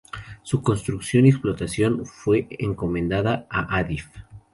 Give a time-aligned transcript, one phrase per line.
[0.41, 4.07] Su construcción y explotación fue encomendada a Adif.